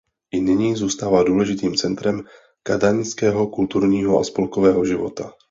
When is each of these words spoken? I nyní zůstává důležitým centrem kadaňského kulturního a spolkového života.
I 0.31 0.41
nyní 0.41 0.75
zůstává 0.75 1.23
důležitým 1.23 1.75
centrem 1.75 2.21
kadaňského 2.63 3.47
kulturního 3.47 4.19
a 4.19 4.23
spolkového 4.23 4.85
života. 4.85 5.33